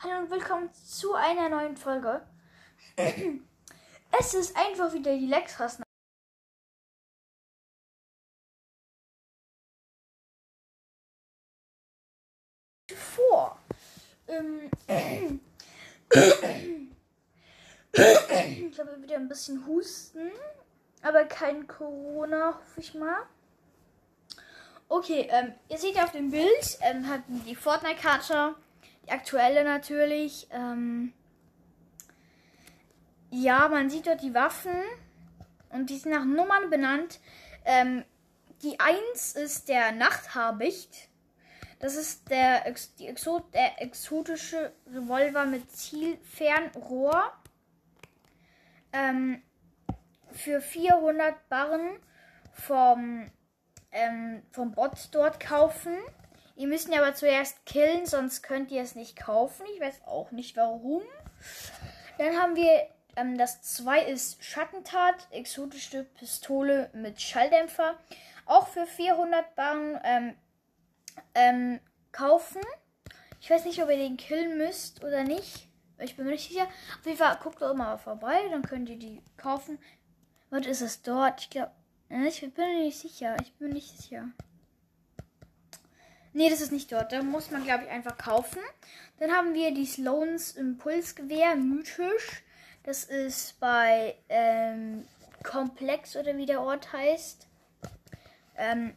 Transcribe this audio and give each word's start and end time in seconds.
Hallo 0.00 0.18
und 0.20 0.30
willkommen 0.30 0.72
zu 0.72 1.12
einer 1.14 1.48
neuen 1.48 1.76
Folge. 1.76 2.24
Es 4.16 4.32
ist 4.32 4.56
einfach 4.56 4.92
wieder 4.92 5.12
die 5.16 5.26
Lexras. 5.26 5.80
Vor. 12.94 13.58
Ähm, 14.28 14.70
ich 17.92 18.78
habe 18.78 19.02
wieder 19.02 19.16
ein 19.16 19.28
bisschen 19.28 19.66
Husten, 19.66 20.30
aber 21.02 21.24
kein 21.24 21.66
Corona, 21.66 22.54
hoffe 22.54 22.80
ich 22.80 22.94
mal. 22.94 23.26
Okay, 24.88 25.26
ähm, 25.28 25.54
ihr 25.68 25.78
seht 25.78 25.96
ja 25.96 26.04
auf 26.04 26.12
dem 26.12 26.30
Bild, 26.30 26.78
ähm, 26.82 27.08
hatten 27.08 27.44
die 27.44 27.56
Fortnite-Karte, 27.56 28.54
aktuelle 29.10 29.64
natürlich. 29.64 30.48
Ähm, 30.50 31.12
ja, 33.30 33.68
man 33.68 33.90
sieht 33.90 34.06
dort 34.06 34.22
die 34.22 34.34
Waffen 34.34 34.82
und 35.70 35.90
die 35.90 35.98
sind 35.98 36.12
nach 36.12 36.24
Nummern 36.24 36.70
benannt. 36.70 37.20
Ähm, 37.64 38.04
die 38.62 38.80
1 38.80 39.34
ist 39.34 39.68
der 39.68 39.92
Nachthabicht. 39.92 41.08
Das 41.80 41.94
ist 41.94 42.28
der, 42.30 42.66
Ex 42.66 42.94
die 42.96 43.06
Exo 43.06 43.40
der 43.52 43.80
exotische 43.80 44.72
Revolver 44.92 45.44
mit 45.44 45.70
Zielfernrohr. 45.70 47.32
Ähm, 48.92 49.42
für 50.32 50.60
400 50.60 51.48
Barren 51.48 51.98
vom, 52.52 53.30
ähm, 53.92 54.42
vom 54.50 54.72
Bot 54.72 55.08
dort 55.12 55.40
kaufen. 55.40 55.96
Ihr 56.58 56.66
müsst 56.66 56.88
ihn 56.88 56.98
aber 56.98 57.14
zuerst 57.14 57.64
killen, 57.66 58.04
sonst 58.04 58.42
könnt 58.42 58.72
ihr 58.72 58.82
es 58.82 58.96
nicht 58.96 59.14
kaufen. 59.14 59.64
Ich 59.74 59.80
weiß 59.80 60.02
auch 60.06 60.32
nicht 60.32 60.56
warum. 60.56 61.02
Dann 62.18 62.36
haben 62.36 62.56
wir 62.56 62.88
ähm, 63.14 63.38
das 63.38 63.62
2 63.62 64.06
ist 64.06 64.42
Schattentat, 64.42 65.28
exotische 65.30 66.02
Pistole 66.02 66.90
mit 66.94 67.22
Schalldämpfer. 67.22 67.96
Auch 68.44 68.66
für 68.66 68.86
400 68.86 69.54
Barren 69.54 70.00
ähm, 70.02 70.34
ähm, 71.36 71.80
kaufen. 72.10 72.60
Ich 73.40 73.48
weiß 73.48 73.64
nicht, 73.64 73.80
ob 73.80 73.88
ihr 73.88 73.96
den 73.96 74.16
killen 74.16 74.58
müsst 74.58 75.04
oder 75.04 75.22
nicht. 75.22 75.68
Ich 76.00 76.16
bin 76.16 76.24
mir 76.24 76.32
nicht 76.32 76.48
sicher. 76.48 76.66
Auf 76.98 77.06
jeden 77.06 77.18
Fall 77.18 77.38
guckt 77.40 77.62
doch 77.62 77.72
mal 77.72 77.98
vorbei, 77.98 78.36
dann 78.50 78.62
könnt 78.62 78.88
ihr 78.88 78.98
die 78.98 79.22
kaufen. 79.36 79.78
Was 80.50 80.66
ist 80.66 80.80
es 80.80 81.02
dort? 81.02 81.40
Ich 81.40 81.50
glaube, 81.50 81.70
ich 82.08 82.40
bin 82.40 82.52
mir 82.52 82.84
nicht 82.84 82.98
sicher. 82.98 83.36
Ich 83.42 83.52
bin 83.54 83.68
nicht 83.70 83.96
sicher. 83.96 84.28
Nee, 86.32 86.50
das 86.50 86.60
ist 86.60 86.72
nicht 86.72 86.92
dort. 86.92 87.12
Da 87.12 87.22
muss 87.22 87.50
man, 87.50 87.64
glaube 87.64 87.84
ich, 87.84 87.90
einfach 87.90 88.16
kaufen. 88.16 88.60
Dann 89.18 89.32
haben 89.32 89.54
wir 89.54 89.72
die 89.72 89.86
Sloans 89.86 90.52
Impulsgewehr, 90.52 91.56
mythisch. 91.56 92.42
Das 92.84 93.04
ist 93.04 93.58
bei 93.60 94.16
ähm, 94.28 95.06
Komplex 95.42 96.16
oder 96.16 96.36
wie 96.36 96.46
der 96.46 96.62
Ort 96.62 96.92
heißt. 96.92 97.46
Ähm, 98.56 98.94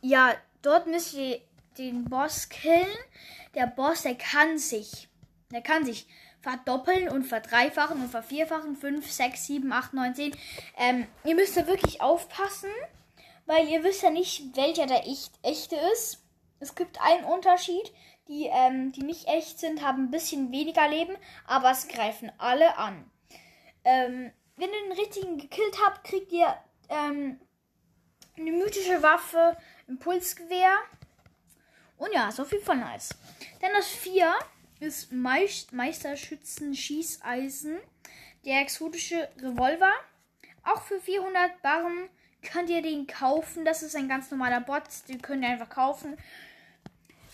ja, 0.00 0.34
dort 0.62 0.86
müsst 0.86 1.14
ihr 1.14 1.40
den 1.78 2.04
Boss 2.04 2.48
killen. 2.48 2.86
Der 3.54 3.66
Boss, 3.66 4.02
der 4.02 4.14
kann 4.14 4.58
sich, 4.58 5.08
der 5.50 5.62
kann 5.62 5.84
sich 5.84 6.06
verdoppeln 6.40 7.08
und 7.08 7.24
verdreifachen 7.24 8.00
und 8.00 8.10
vervierfachen. 8.10 8.76
5, 8.76 9.10
6, 9.10 9.46
7, 9.46 9.72
8, 9.72 9.94
9, 9.94 10.14
10. 10.14 10.36
Ähm, 10.78 11.06
ihr 11.24 11.34
müsst 11.34 11.56
da 11.56 11.66
wirklich 11.66 12.00
aufpassen, 12.00 12.70
weil 13.46 13.68
ihr 13.68 13.82
wisst 13.84 14.02
ja 14.02 14.10
nicht, 14.10 14.56
welcher 14.56 14.86
der 14.86 15.06
echt, 15.06 15.32
echte 15.42 15.76
ist. 15.92 16.22
Es 16.60 16.74
gibt 16.74 17.00
einen 17.00 17.24
Unterschied. 17.24 17.92
Die, 18.28 18.46
ähm, 18.52 18.90
die 18.90 19.04
nicht 19.04 19.28
echt 19.28 19.60
sind, 19.60 19.82
haben 19.82 20.04
ein 20.04 20.10
bisschen 20.10 20.50
weniger 20.50 20.88
Leben, 20.88 21.16
aber 21.46 21.70
es 21.70 21.86
greifen 21.86 22.32
alle 22.38 22.76
an. 22.76 23.08
Ähm, 23.84 24.32
wenn 24.56 24.68
ihr 24.68 24.82
den 24.82 24.98
richtigen 24.98 25.38
gekillt 25.38 25.78
habt, 25.84 26.02
kriegt 26.02 26.32
ihr 26.32 26.52
ähm, 26.88 27.38
eine 28.36 28.50
mythische 28.50 29.00
Waffe, 29.00 29.56
Impulsgewehr. 29.86 30.76
Und 31.98 32.12
ja, 32.12 32.28
ist 32.28 32.40
auf 32.40 32.50
jeden 32.50 32.64
Fall 32.64 32.78
nice. 32.78 33.10
Dann 33.60 33.70
das 33.74 33.86
4 33.86 34.34
ist 34.80 35.12
Meisterschützen 35.12 36.74
Schießeisen. 36.74 37.78
Der 38.44 38.60
exotische 38.60 39.28
Revolver. 39.38 39.92
Auch 40.64 40.82
für 40.82 41.00
400 41.00 41.62
Barren 41.62 42.08
könnt 42.50 42.70
ihr 42.70 42.82
den 42.82 43.06
kaufen. 43.06 43.64
Das 43.64 43.82
ist 43.82 43.96
ein 43.96 44.08
ganz 44.08 44.30
normaler 44.30 44.60
Bot. 44.60 44.82
Den 45.08 45.22
könnt 45.22 45.42
ihr 45.42 45.50
einfach 45.50 45.68
kaufen. 45.68 46.16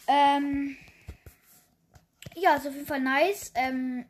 Ähm, 0.06 0.76
ja, 2.34 2.56
ist 2.56 2.66
auf 2.66 2.74
jeden 2.74 2.86
Fall 2.86 3.00
nice. 3.00 3.52
Ähm, 3.54 4.06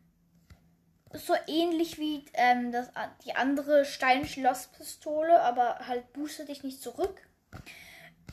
so 1.13 1.35
ähnlich 1.47 1.99
wie 1.99 2.25
ähm, 2.35 2.73
das, 2.73 2.91
die 3.25 3.35
andere 3.35 3.85
Steinschlosspistole, 3.85 5.41
aber 5.43 5.81
halt 5.87 6.13
boostet 6.13 6.49
dich 6.49 6.63
nicht 6.63 6.83
zurück. 6.83 7.29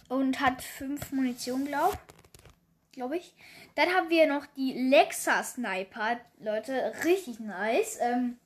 Und 0.07 0.39
hat 0.39 0.63
5 0.63 1.11
Munition, 1.11 1.65
glaube 1.65 1.97
glaub 2.99 3.13
ich. 3.13 3.33
Dann 3.75 3.89
haben 3.89 4.09
wir 4.09 4.27
noch 4.27 4.45
die 4.57 4.73
Lexa 4.73 5.41
Sniper, 5.43 6.19
Leute, 6.39 6.93
richtig 7.05 7.39
nice. 7.39 7.97
Ähm, 8.01 8.37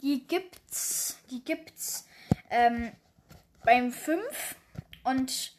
die 0.00 0.26
gibt's, 0.26 1.18
die 1.30 1.44
gibt's 1.44 2.06
ähm, 2.48 2.90
beim 3.64 3.92
5 3.92 4.20
und 5.04 5.52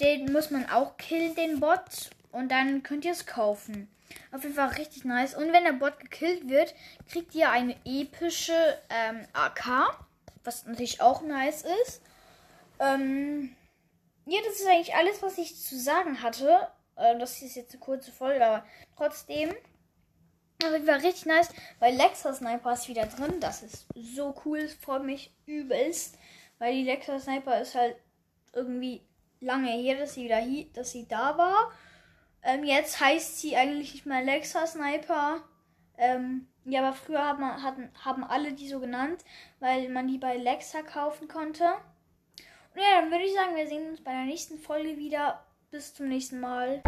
den 0.00 0.32
muss 0.32 0.50
man 0.50 0.68
auch 0.70 0.96
killen, 0.96 1.34
den 1.34 1.60
Bot. 1.60 2.10
Und 2.32 2.50
dann 2.50 2.82
könnt 2.82 3.04
ihr 3.04 3.12
es 3.12 3.26
kaufen. 3.26 3.88
Auf 4.32 4.42
jeden 4.42 4.54
Fall 4.54 4.68
richtig 4.70 5.04
nice. 5.04 5.34
Und 5.34 5.52
wenn 5.52 5.64
der 5.64 5.72
Bot 5.72 5.98
gekillt 5.98 6.48
wird, 6.48 6.74
kriegt 7.08 7.34
ihr 7.34 7.50
eine 7.50 7.76
epische 7.84 8.78
ähm, 8.88 9.26
AK. 9.32 9.96
Was 10.44 10.64
natürlich 10.64 11.00
auch 11.00 11.22
nice 11.22 11.64
ist. 11.84 12.02
Ähm, 12.78 13.54
ja, 14.26 14.40
das 14.46 14.60
ist 14.60 14.66
eigentlich 14.66 14.94
alles, 14.94 15.22
was 15.22 15.38
ich 15.38 15.56
zu 15.56 15.78
sagen 15.78 16.22
hatte. 16.22 16.68
Äh, 16.96 17.18
das 17.18 17.42
ist 17.42 17.56
jetzt 17.56 17.72
eine 17.72 17.80
kurze 17.80 18.12
Folge, 18.12 18.44
aber 18.44 18.64
trotzdem. 18.96 19.50
Auf 20.62 20.72
jeden 20.72 20.86
Fall 20.86 21.00
richtig 21.00 21.26
nice, 21.26 21.48
weil 21.78 21.96
Lexa 21.96 22.34
Sniper 22.34 22.72
ist 22.72 22.88
wieder 22.88 23.06
drin. 23.06 23.40
Das 23.40 23.62
ist 23.62 23.86
so 23.94 24.34
cool. 24.44 24.68
Freut 24.68 25.04
mich 25.04 25.34
übelst. 25.46 26.18
Weil 26.60 26.74
die 26.74 26.84
Lexa 26.84 27.18
Sniper 27.18 27.60
ist 27.60 27.74
halt 27.74 27.96
irgendwie 28.52 29.02
lange 29.40 29.70
her, 29.70 29.98
dass 29.98 30.14
sie 30.14 30.24
wieder 30.24 30.36
hier, 30.36 30.66
dass 30.74 30.92
sie 30.92 31.08
da 31.08 31.36
war. 31.36 31.72
Ähm, 32.42 32.64
jetzt 32.64 33.00
heißt 33.00 33.40
sie 33.40 33.56
eigentlich 33.56 33.94
nicht 33.94 34.06
mehr 34.06 34.22
Lexa 34.22 34.66
Sniper. 34.66 35.42
Ähm, 35.96 36.46
ja, 36.64 36.82
aber 36.82 36.94
früher 36.94 37.24
haben, 37.24 37.44
hatten, 37.62 37.90
haben 38.04 38.22
alle 38.22 38.52
die 38.52 38.68
so 38.68 38.78
genannt, 38.78 39.24
weil 39.58 39.88
man 39.88 40.06
die 40.06 40.18
bei 40.18 40.36
Lexa 40.36 40.82
kaufen 40.82 41.28
konnte. 41.28 41.64
Und 42.74 42.80
ja, 42.80 43.00
dann 43.00 43.10
würde 43.10 43.24
ich 43.24 43.34
sagen, 43.34 43.56
wir 43.56 43.66
sehen 43.66 43.90
uns 43.90 44.04
bei 44.04 44.12
der 44.12 44.24
nächsten 44.24 44.58
Folge 44.58 44.96
wieder. 44.98 45.44
Bis 45.70 45.94
zum 45.94 46.08
nächsten 46.08 46.40
Mal. 46.40 46.82